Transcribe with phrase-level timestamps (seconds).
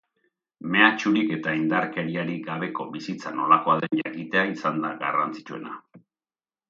[0.75, 5.77] Mehatxurik eta indarkeriarik gabeko bizitza nolakoa den jakitea izan da garrantzitsuena.